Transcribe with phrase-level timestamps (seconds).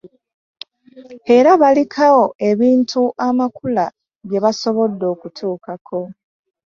[1.37, 2.09] Era baliko
[2.49, 3.85] ebintu amakula
[4.27, 5.99] bye basobodde okutuukako.